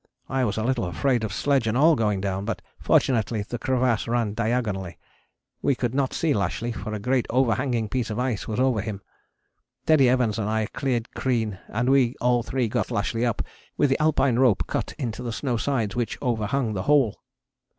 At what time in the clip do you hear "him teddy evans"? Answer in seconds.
8.81-10.39